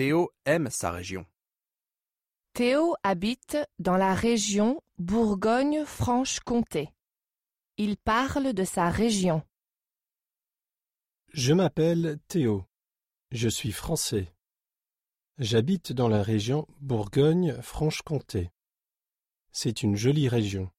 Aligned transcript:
Théo 0.00 0.30
aime 0.46 0.70
sa 0.70 0.92
région. 0.92 1.26
Théo 2.54 2.94
habite 3.02 3.58
dans 3.78 3.98
la 3.98 4.14
région 4.14 4.80
Bourgogne-Franche-Comté. 4.96 6.88
Il 7.76 7.98
parle 7.98 8.54
de 8.54 8.64
sa 8.64 8.88
région. 8.88 9.42
Je 11.34 11.52
m'appelle 11.52 12.18
Théo. 12.28 12.64
Je 13.30 13.50
suis 13.50 13.72
français. 13.72 14.32
J'habite 15.36 15.92
dans 15.92 16.08
la 16.08 16.22
région 16.22 16.66
Bourgogne-Franche-Comté. 16.80 18.50
C'est 19.52 19.82
une 19.82 19.96
jolie 19.96 20.30
région. 20.30 20.70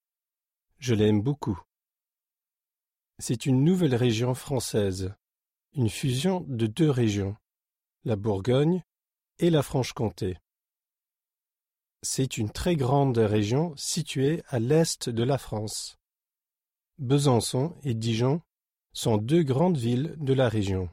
Je 0.79 0.95
l'aime 0.95 1.21
beaucoup. 1.21 1.61
C'est 3.19 3.45
une 3.45 3.63
nouvelle 3.63 3.93
région 3.93 4.33
française, 4.33 5.13
une 5.73 5.91
fusion 5.91 6.43
de 6.47 6.65
deux 6.65 6.89
régions, 6.89 7.37
la 8.03 8.15
Bourgogne 8.15 8.83
la 9.49 9.63
Franche-Comté. 9.63 10.37
C'est 12.03 12.37
une 12.37 12.49
très 12.49 12.75
grande 12.75 13.17
région 13.17 13.73
située 13.75 14.43
à 14.47 14.59
l'est 14.59 15.09
de 15.09 15.23
la 15.23 15.37
France. 15.37 15.97
Besançon 16.99 17.75
et 17.83 17.93
Dijon 17.93 18.41
sont 18.93 19.17
deux 19.17 19.43
grandes 19.43 19.77
villes 19.77 20.15
de 20.17 20.33
la 20.33 20.49
région. 20.49 20.89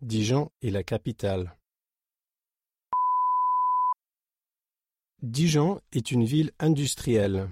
Dijon 0.00 0.50
est 0.62 0.70
la 0.70 0.82
capitale. 0.82 1.56
Dijon 5.22 5.80
est 5.92 6.10
une 6.10 6.24
ville 6.24 6.52
industrielle. 6.58 7.50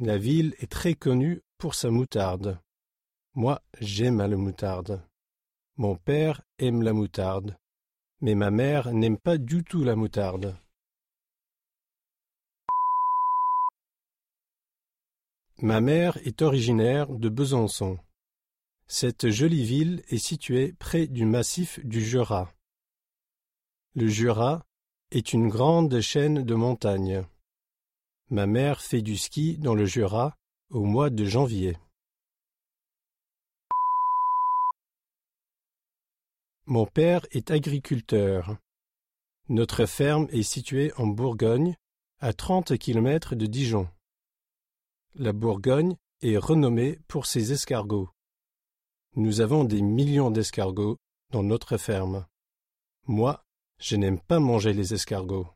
La 0.00 0.18
ville 0.18 0.54
est 0.58 0.70
très 0.70 0.94
connue 0.94 1.40
pour 1.56 1.74
sa 1.74 1.90
moutarde. 1.90 2.58
Moi, 3.34 3.62
j'aime 3.80 4.18
la 4.18 4.36
moutarde. 4.36 5.02
Mon 5.76 5.94
père 5.94 6.42
aime 6.58 6.82
la 6.82 6.92
moutarde, 6.92 7.56
mais 8.20 8.34
ma 8.34 8.50
mère 8.50 8.92
n'aime 8.92 9.18
pas 9.18 9.38
du 9.38 9.64
tout 9.64 9.82
la 9.82 9.96
moutarde. 9.96 10.56
Ma 15.62 15.80
mère 15.80 16.16
est 16.26 16.40
originaire 16.42 17.08
de 17.08 17.28
Besançon. 17.28 17.98
Cette 18.86 19.28
jolie 19.28 19.64
ville 19.64 20.02
est 20.08 20.18
située 20.18 20.72
près 20.78 21.06
du 21.06 21.24
massif 21.24 21.84
du 21.84 22.02
Jura. 22.02 22.50
Le 23.94 24.08
Jura 24.08 24.64
est 25.10 25.32
une 25.32 25.48
grande 25.48 26.00
chaîne 26.00 26.42
de 26.42 26.54
montagnes. 26.54 27.24
Ma 28.30 28.46
mère 28.46 28.80
fait 28.80 29.02
du 29.02 29.16
ski 29.16 29.58
dans 29.58 29.74
le 29.74 29.84
Jura 29.84 30.36
au 30.70 30.84
mois 30.84 31.10
de 31.10 31.24
janvier. 31.24 31.76
Mon 36.70 36.86
père 36.86 37.26
est 37.32 37.50
agriculteur. 37.50 38.56
Notre 39.48 39.86
ferme 39.86 40.28
est 40.30 40.44
située 40.44 40.92
en 40.96 41.08
Bourgogne, 41.08 41.74
à 42.20 42.32
trente 42.32 42.78
kilomètres 42.78 43.34
de 43.34 43.46
Dijon. 43.46 43.88
La 45.16 45.32
Bourgogne 45.32 45.96
est 46.22 46.36
renommée 46.36 47.00
pour 47.08 47.26
ses 47.26 47.50
escargots. 47.50 48.08
Nous 49.16 49.40
avons 49.40 49.64
des 49.64 49.82
millions 49.82 50.30
d'escargots 50.30 50.96
dans 51.32 51.42
notre 51.42 51.76
ferme. 51.76 52.24
Moi, 53.08 53.44
je 53.80 53.96
n'aime 53.96 54.20
pas 54.20 54.38
manger 54.38 54.72
les 54.72 54.94
escargots. 54.94 55.48